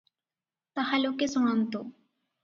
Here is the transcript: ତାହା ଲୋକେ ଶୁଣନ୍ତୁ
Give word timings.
ତାହା 0.79 0.99
ଲୋକେ 1.03 1.27
ଶୁଣନ୍ତୁ 1.33 1.83